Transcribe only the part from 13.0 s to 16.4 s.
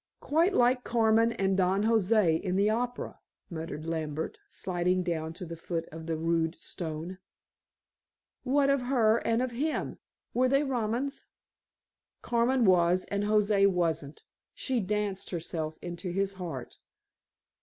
and José wasn't. She danced herself into his